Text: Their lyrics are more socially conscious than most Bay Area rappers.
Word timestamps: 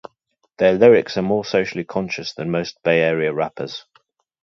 Their 0.57 0.73
lyrics 0.73 1.15
are 1.17 1.21
more 1.21 1.45
socially 1.45 1.83
conscious 1.83 2.33
than 2.33 2.49
most 2.49 2.81
Bay 2.81 3.01
Area 3.03 3.31
rappers. 3.31 3.85